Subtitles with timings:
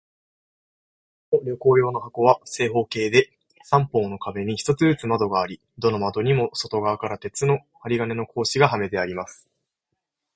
[1.29, 3.29] この旅行用の箱は、正方形で、
[3.63, 9.47] 三方の壁に一つずつ窓があり、どの窓にも外側から鉄の針金の格子がはめてあります。